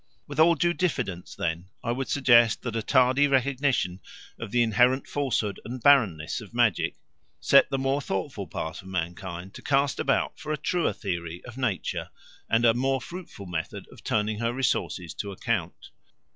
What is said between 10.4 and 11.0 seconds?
a truer